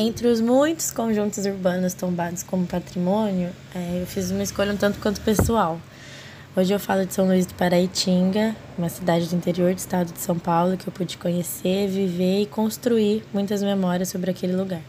Entre 0.00 0.28
os 0.28 0.40
muitos 0.40 0.92
conjuntos 0.92 1.44
urbanos 1.44 1.92
tombados 1.92 2.44
como 2.44 2.64
patrimônio, 2.64 3.50
é, 3.74 4.00
eu 4.00 4.06
fiz 4.06 4.30
uma 4.30 4.44
escolha 4.44 4.72
um 4.72 4.76
tanto 4.76 5.00
quanto 5.00 5.20
pessoal. 5.22 5.80
Hoje 6.56 6.72
eu 6.72 6.78
falo 6.78 7.04
de 7.04 7.12
São 7.12 7.26
Luís 7.26 7.46
do 7.46 7.54
Paraitinga, 7.54 8.54
uma 8.78 8.88
cidade 8.88 9.26
do 9.26 9.34
interior 9.34 9.74
do 9.74 9.78
estado 9.78 10.12
de 10.12 10.20
São 10.20 10.38
Paulo 10.38 10.76
que 10.76 10.86
eu 10.86 10.92
pude 10.92 11.18
conhecer, 11.18 11.88
viver 11.88 12.42
e 12.42 12.46
construir 12.46 13.24
muitas 13.34 13.60
memórias 13.60 14.08
sobre 14.08 14.30
aquele 14.30 14.54
lugar. 14.54 14.82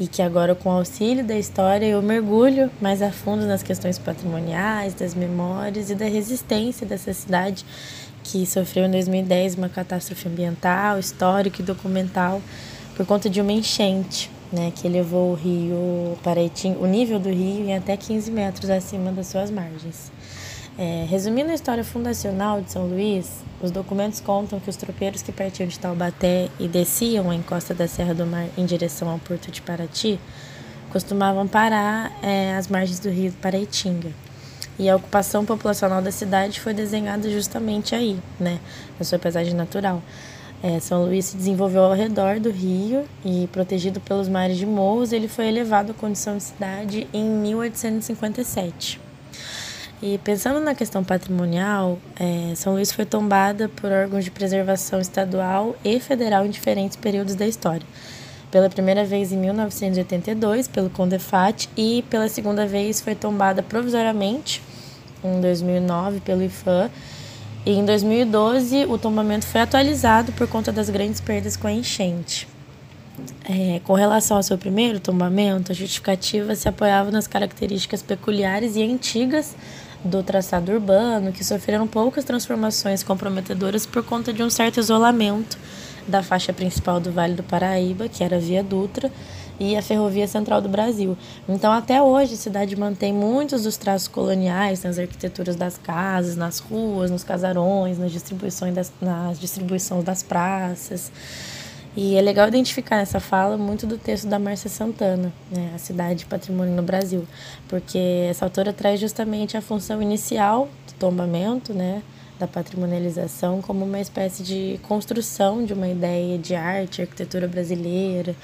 E 0.00 0.06
que 0.06 0.22
agora, 0.22 0.54
com 0.54 0.70
o 0.70 0.72
auxílio 0.72 1.24
da 1.24 1.36
história, 1.36 1.86
eu 1.86 2.02
mergulho 2.02 2.70
mais 2.80 3.02
a 3.02 3.12
fundo 3.12 3.46
nas 3.46 3.62
questões 3.62 3.98
patrimoniais, 3.98 4.94
das 4.94 5.14
memórias 5.14 5.90
e 5.90 5.94
da 5.94 6.06
resistência 6.06 6.86
dessa 6.86 7.12
cidade 7.12 7.64
que 8.24 8.46
sofreu 8.46 8.86
em 8.86 8.90
2010 8.90 9.56
uma 9.56 9.68
catástrofe 9.68 10.28
ambiental, 10.28 10.98
histórica 10.98 11.60
e 11.60 11.64
documental 11.64 12.40
por 12.96 13.06
conta 13.06 13.28
de 13.28 13.40
uma 13.40 13.52
enchente, 13.52 14.30
né, 14.52 14.72
que 14.74 14.86
levou 14.88 15.32
o 15.32 15.34
rio 15.34 16.16
Paraitinga, 16.22 16.78
o 16.78 16.86
nível 16.86 17.18
do 17.18 17.28
rio 17.28 17.64
em 17.64 17.74
até 17.74 17.96
15 17.96 18.30
metros 18.30 18.70
acima 18.70 19.10
das 19.10 19.26
suas 19.26 19.50
margens. 19.50 20.12
É, 20.78 21.04
resumindo 21.06 21.50
a 21.50 21.54
história 21.54 21.84
fundacional 21.84 22.62
de 22.62 22.72
São 22.72 22.86
Luís, 22.86 23.44
os 23.62 23.70
documentos 23.70 24.20
contam 24.20 24.58
que 24.58 24.70
os 24.70 24.76
tropeiros 24.76 25.20
que 25.20 25.30
partiam 25.30 25.68
de 25.68 25.78
Taubaté 25.78 26.48
e 26.58 26.66
desciam 26.66 27.30
a 27.30 27.34
encosta 27.34 27.74
da 27.74 27.86
Serra 27.86 28.14
do 28.14 28.24
Mar 28.24 28.46
em 28.56 28.64
direção 28.64 29.08
ao 29.10 29.18
porto 29.18 29.50
de 29.50 29.60
Paraty 29.60 30.18
costumavam 30.90 31.46
parar 31.46 32.12
é, 32.22 32.54
às 32.54 32.68
margens 32.68 32.98
do 32.98 33.10
rio 33.10 33.32
Paraitinga. 33.40 34.10
E 34.78 34.88
a 34.88 34.96
ocupação 34.96 35.44
populacional 35.44 36.00
da 36.00 36.10
cidade 36.10 36.60
foi 36.60 36.72
desenhada 36.72 37.30
justamente 37.30 37.94
aí, 37.94 38.18
né, 38.40 38.58
na 38.98 39.04
sua 39.04 39.18
paisagem 39.18 39.54
natural. 39.54 40.02
É, 40.62 40.80
São 40.80 41.04
Luís 41.04 41.26
se 41.26 41.36
desenvolveu 41.36 41.82
ao 41.82 41.92
redor 41.92 42.40
do 42.40 42.50
rio 42.50 43.04
e, 43.24 43.46
protegido 43.52 44.00
pelos 44.00 44.28
mares 44.28 44.56
de 44.56 44.64
morros, 44.64 45.12
ele 45.12 45.28
foi 45.28 45.48
elevado 45.48 45.92
à 45.92 45.94
condição 45.94 46.36
de 46.36 46.44
cidade 46.44 47.06
em 47.12 47.24
1857. 47.24 49.11
E 50.02 50.18
pensando 50.18 50.58
na 50.58 50.74
questão 50.74 51.04
patrimonial, 51.04 51.96
é, 52.18 52.54
São 52.56 52.72
Luís 52.72 52.90
foi 52.90 53.06
tombada 53.06 53.68
por 53.68 53.92
órgãos 53.92 54.24
de 54.24 54.32
preservação 54.32 55.00
estadual 55.00 55.76
e 55.84 56.00
federal 56.00 56.44
em 56.44 56.50
diferentes 56.50 56.96
períodos 56.96 57.36
da 57.36 57.46
história. 57.46 57.86
Pela 58.50 58.68
primeira 58.68 59.04
vez 59.04 59.30
em 59.30 59.36
1982 59.36 60.66
pelo 60.66 60.90
Condefat 60.90 61.68
e 61.76 62.04
pela 62.10 62.28
segunda 62.28 62.66
vez 62.66 63.00
foi 63.00 63.14
tombada 63.14 63.62
provisoriamente 63.62 64.60
em 65.22 65.40
2009 65.40 66.18
pelo 66.18 66.42
IFAM 66.42 66.90
e 67.64 67.70
em 67.70 67.84
2012, 67.84 68.86
o 68.86 68.98
tombamento 68.98 69.46
foi 69.46 69.60
atualizado 69.60 70.32
por 70.32 70.48
conta 70.48 70.72
das 70.72 70.90
grandes 70.90 71.20
perdas 71.20 71.56
com 71.56 71.68
a 71.68 71.72
enchente. 71.72 72.48
É, 73.48 73.80
com 73.84 73.92
relação 73.92 74.36
ao 74.36 74.42
seu 74.42 74.58
primeiro 74.58 74.98
tombamento, 74.98 75.70
a 75.70 75.74
justificativa 75.74 76.56
se 76.56 76.68
apoiava 76.68 77.12
nas 77.12 77.28
características 77.28 78.02
peculiares 78.02 78.74
e 78.74 78.82
antigas 78.82 79.54
do 80.04 80.22
traçado 80.22 80.72
urbano, 80.72 81.32
que 81.32 81.44
sofreram 81.44 81.86
poucas 81.86 82.24
transformações 82.24 83.02
comprometedoras 83.02 83.86
por 83.86 84.02
conta 84.04 84.32
de 84.32 84.42
um 84.42 84.50
certo 84.50 84.80
isolamento 84.80 85.58
da 86.06 86.22
faixa 86.22 86.52
principal 86.52 86.98
do 86.98 87.12
Vale 87.12 87.34
do 87.34 87.42
Paraíba, 87.42 88.08
que 88.08 88.24
era 88.24 88.36
a 88.36 88.40
Via 88.40 88.62
Dutra, 88.62 89.10
e 89.60 89.76
a 89.76 89.82
Ferrovia 89.82 90.26
Central 90.26 90.60
do 90.60 90.68
Brasil. 90.68 91.16
Então, 91.48 91.70
até 91.70 92.02
hoje, 92.02 92.34
a 92.34 92.36
cidade 92.36 92.74
mantém 92.74 93.12
muitos 93.12 93.62
dos 93.62 93.76
traços 93.76 94.08
coloniais 94.08 94.82
nas 94.82 94.98
arquiteturas 94.98 95.54
das 95.54 95.78
casas, 95.78 96.36
nas 96.36 96.58
ruas, 96.58 97.10
nos 97.10 97.22
casarões, 97.22 97.98
nas 97.98 98.10
distribuições 98.10 98.74
das, 98.74 98.92
nas 99.00 99.38
distribuições 99.38 100.02
das 100.04 100.22
praças. 100.22 101.12
E 101.94 102.16
é 102.16 102.22
legal 102.22 102.48
identificar 102.48 102.96
nessa 102.96 103.20
fala 103.20 103.58
muito 103.58 103.86
do 103.86 103.98
texto 103.98 104.26
da 104.26 104.38
Márcia 104.38 104.70
Santana, 104.70 105.30
né, 105.50 105.72
A 105.74 105.78
Cidade 105.78 106.24
Patrimônio 106.24 106.74
no 106.74 106.82
Brasil, 106.82 107.26
porque 107.68 108.26
essa 108.30 108.46
autora 108.46 108.72
traz 108.72 108.98
justamente 108.98 109.58
a 109.58 109.60
função 109.60 110.00
inicial 110.00 110.70
do 110.86 110.94
tombamento, 110.94 111.74
né, 111.74 112.02
da 112.38 112.48
patrimonialização, 112.48 113.60
como 113.60 113.84
uma 113.84 114.00
espécie 114.00 114.42
de 114.42 114.80
construção 114.84 115.66
de 115.66 115.74
uma 115.74 115.86
ideia 115.86 116.38
de 116.38 116.54
arte, 116.54 117.02
arquitetura 117.02 117.46
brasileira, 117.46 118.34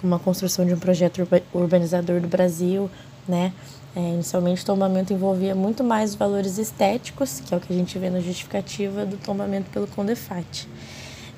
como 0.00 0.12
a 0.16 0.18
construção 0.18 0.66
de 0.66 0.74
um 0.74 0.78
projeto 0.78 1.26
urbanizador 1.54 2.20
do 2.20 2.26
Brasil, 2.26 2.90
né? 3.28 3.52
É, 3.94 4.00
inicialmente, 4.00 4.62
o 4.62 4.66
tombamento 4.66 5.12
envolvia 5.12 5.54
muito 5.54 5.84
mais 5.84 6.14
valores 6.14 6.58
estéticos, 6.58 7.40
que 7.40 7.52
é 7.54 7.56
o 7.56 7.60
que 7.60 7.72
a 7.72 7.76
gente 7.76 7.98
vê 7.98 8.08
na 8.08 8.20
justificativa 8.20 9.04
do 9.04 9.16
tombamento 9.16 9.70
pelo 9.70 9.86
Condefat. 9.86 10.68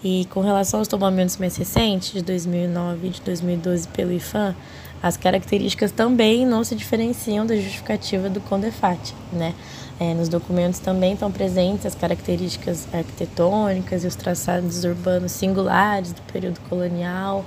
E 0.04 0.24
com 0.30 0.40
relação 0.40 0.80
aos 0.80 0.88
tombamentos 0.88 1.36
mais 1.36 1.56
recentes, 1.56 2.12
de 2.12 2.22
2009 2.22 3.06
e 3.06 3.10
de 3.10 3.20
2012 3.20 3.88
pelo 3.88 4.12
IFAM, 4.12 4.54
as 5.02 5.16
características 5.16 5.90
também 5.90 6.46
não 6.46 6.62
se 6.62 6.74
diferenciam 6.74 7.44
da 7.44 7.56
justificativa 7.56 8.28
do 8.28 8.41
Condefat, 8.41 9.14
né? 9.32 9.54
É, 10.00 10.14
nos 10.14 10.28
documentos 10.28 10.80
também 10.80 11.12
estão 11.12 11.30
presentes 11.30 11.86
as 11.86 11.94
características 11.94 12.88
arquitetônicas 12.92 14.04
e 14.04 14.06
os 14.06 14.16
traçados 14.16 14.84
urbanos 14.84 15.32
singulares 15.32 16.12
do 16.12 16.22
período 16.22 16.58
colonial, 16.68 17.44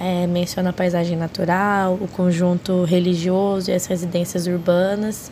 é, 0.00 0.26
menciona 0.26 0.70
a 0.70 0.72
paisagem 0.72 1.16
natural, 1.16 1.94
o 2.00 2.08
conjunto 2.08 2.84
religioso 2.84 3.70
e 3.70 3.74
as 3.74 3.86
residências 3.86 4.46
urbanas. 4.46 5.30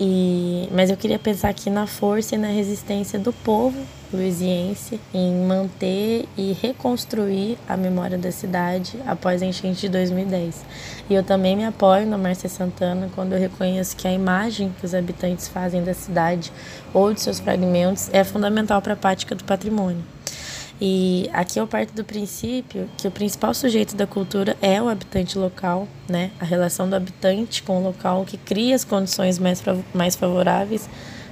E, 0.00 0.68
mas 0.70 0.90
eu 0.90 0.96
queria 0.96 1.18
pensar 1.18 1.48
aqui 1.48 1.68
na 1.68 1.86
força 1.86 2.36
e 2.36 2.38
na 2.38 2.48
resistência 2.48 3.18
do 3.18 3.32
povo 3.32 3.76
luiziense 4.12 4.98
em 5.12 5.34
manter 5.44 6.26
e 6.36 6.52
reconstruir 6.52 7.58
a 7.68 7.76
memória 7.76 8.16
da 8.16 8.32
cidade 8.32 8.98
após 9.06 9.42
a 9.42 9.46
enchente 9.46 9.80
de 9.80 9.88
2010. 9.88 10.64
E 11.10 11.14
eu 11.14 11.22
também 11.22 11.56
me 11.56 11.64
apoio 11.64 12.06
na 12.06 12.16
Márcia 12.16 12.48
Santana 12.48 13.10
quando 13.14 13.32
eu 13.32 13.38
reconheço 13.38 13.96
que 13.96 14.08
a 14.08 14.12
imagem 14.12 14.72
que 14.78 14.86
os 14.86 14.94
habitantes 14.94 15.48
fazem 15.48 15.82
da 15.82 15.94
cidade 15.94 16.52
ou 16.94 17.12
de 17.12 17.20
seus 17.20 17.38
fragmentos 17.40 18.08
é 18.12 18.24
fundamental 18.24 18.80
para 18.80 18.94
a 18.94 18.96
prática 18.96 19.34
do 19.34 19.44
patrimônio. 19.44 20.02
E 20.80 21.28
aqui 21.32 21.58
eu 21.58 21.66
parto 21.66 21.92
do 21.92 22.04
princípio 22.04 22.88
que 22.96 23.08
o 23.08 23.10
principal 23.10 23.52
sujeito 23.52 23.96
da 23.96 24.06
cultura 24.06 24.56
é 24.62 24.80
o 24.80 24.88
habitante 24.88 25.36
local, 25.36 25.88
né? 26.08 26.30
A 26.38 26.44
relação 26.44 26.88
do 26.88 26.94
habitante 26.94 27.62
com 27.64 27.78
o 27.78 27.82
local 27.82 28.24
que 28.24 28.36
cria 28.36 28.76
as 28.76 28.84
condições 28.84 29.38
mais, 29.38 29.62
mais 29.92 30.14
favoráveis 30.14 30.88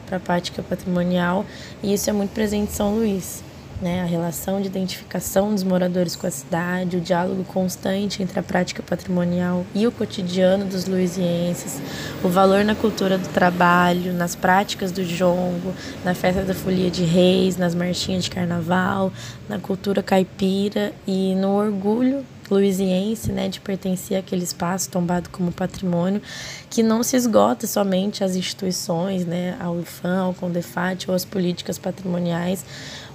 para 0.07 0.17
a 0.17 0.21
prática 0.21 0.63
patrimonial, 0.63 1.45
e 1.83 1.93
isso 1.93 2.09
é 2.09 2.13
muito 2.13 2.31
presente 2.31 2.71
em 2.71 2.75
São 2.75 2.95
Luís 2.95 3.43
né, 3.81 4.03
a 4.03 4.05
relação 4.05 4.61
de 4.61 4.69
identificação 4.69 5.53
dos 5.53 5.63
moradores 5.63 6.17
com 6.17 6.27
a 6.27 6.31
cidade, 6.31 6.97
o 6.97 7.01
diálogo 7.01 7.45
constante 7.45 8.23
entre 8.23 8.39
a 8.39 8.43
prática 8.43 8.83
patrimonial 8.83 9.65
e 9.75 9.87
o 9.87 9.93
cotidiano 9.93 10.65
dos 10.65 10.87
luisienses, 10.87 11.81
o 12.25 12.29
valor 12.29 12.65
na 12.65 12.75
cultura 12.75 13.19
do 13.19 13.29
trabalho, 13.29 14.13
nas 14.13 14.35
práticas 14.35 14.91
do 14.93 15.05
jongo, 15.05 15.75
na 16.05 16.15
festa 16.15 16.43
da 16.43 16.55
folia 16.55 16.91
de 16.91 17.05
reis, 17.05 17.57
nas 17.57 17.75
marchinhas 17.75 18.25
de 18.25 18.31
carnaval, 18.31 19.13
na 19.49 19.59
cultura 19.59 20.03
caipira 20.03 20.93
e 21.07 21.35
no 21.35 21.57
orgulho 21.57 22.25
luisiense, 22.51 23.33
né, 23.33 23.49
de 23.49 23.61
pertencer 23.61 24.19
àquele 24.19 24.45
espaço 24.45 24.91
tombado 24.91 25.29
como 25.31 25.53
patrimônio, 25.53 26.23
que 26.71 26.83
não 26.83 27.03
se 27.03 27.17
esgota 27.17 27.67
somente 27.67 28.23
às 28.23 28.37
instituições, 28.37 29.25
né, 29.25 29.57
ao 29.61 29.81
IFAM, 29.81 30.19
ao 30.19 30.35
CONDEFAT 30.35 31.09
ou 31.09 31.15
às 31.15 31.25
políticas 31.25 31.79
patrimoniais, 31.79 32.65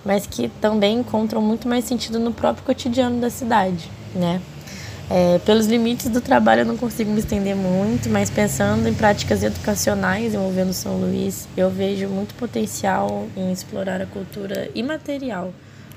mas 0.03 0.25
que 0.25 0.49
também 0.61 0.99
encontram 0.99 1.41
muito 1.41 1.67
mais 1.67 1.85
sentido 1.85 2.19
no 2.19 2.33
próprio 2.33 2.65
cotidiano 2.65 3.19
da 3.19 3.29
cidade, 3.29 3.89
né? 4.15 4.41
É, 5.13 5.39
pelos 5.39 5.65
limites 5.65 6.07
do 6.07 6.21
trabalho 6.21 6.61
eu 6.61 6.65
não 6.65 6.77
consigo 6.77 7.11
me 7.11 7.19
estender 7.19 7.53
muito, 7.53 8.09
mas 8.09 8.29
pensando 8.29 8.87
em 8.87 8.93
práticas 8.93 9.43
educacionais 9.43 10.33
envolvendo 10.33 10.71
São 10.71 10.97
Luís, 11.01 11.49
eu 11.57 11.69
vejo 11.69 12.07
muito 12.07 12.33
potencial 12.35 13.27
em 13.35 13.51
explorar 13.51 14.01
a 14.01 14.05
cultura 14.05 14.69
imaterial 14.73 15.53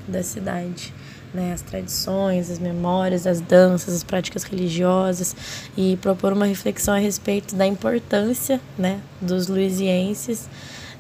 da 0.09 0.21
cidade. 0.21 0.93
Né, 1.35 1.53
as 1.53 1.63
tradições, 1.63 2.49
as 2.49 2.61
memórias, 2.61 3.27
as 3.27 3.41
danças, 3.41 3.93
as 3.93 4.05
práticas 4.05 4.45
religiosas 4.45 5.35
e 5.77 5.97
propor 5.97 6.33
uma 6.33 6.47
reflexão 6.47 6.95
a 6.95 6.99
respeito 6.99 7.57
da 7.57 7.67
importância 7.67 8.61
né, 8.79 9.01
dos 9.21 9.49
luisienses 9.49 10.49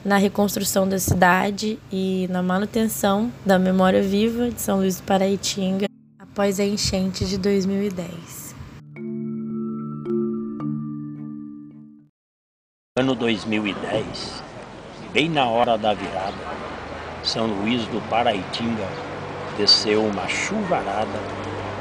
na 0.04 0.16
reconstrução 0.16 0.88
da 0.88 0.98
cidade 0.98 1.78
e 1.90 2.26
na 2.30 2.42
manutenção 2.42 3.32
da 3.46 3.58
memória 3.60 4.02
viva 4.02 4.50
de 4.50 4.60
São 4.60 4.78
Luís 4.78 4.96
do 4.96 5.04
Paraitinga 5.04 5.86
após 6.18 6.58
a 6.58 6.64
enchente 6.64 7.24
de 7.24 7.38
2010. 7.38 8.56
Ano 12.98 13.14
2010, 13.14 14.42
bem 15.12 15.30
na 15.30 15.46
hora 15.48 15.78
da 15.78 15.94
virada, 15.94 16.34
São 17.22 17.46
Luís 17.46 17.86
do 17.86 18.00
Paraitinga 18.08 19.13
desceu 19.56 20.04
uma 20.04 20.28
chuvarada 20.28 21.20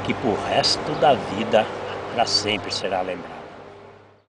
que 0.04 0.14
por 0.14 0.34
resto 0.34 0.92
da 0.94 1.14
vida 1.14 1.66
para 2.10 2.26
sempre 2.26 2.70
será 2.70 3.00
lembrada. 3.02 3.33